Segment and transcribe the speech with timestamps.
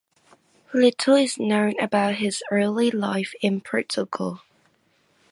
[0.73, 4.41] Little is known about his early life in Portugal.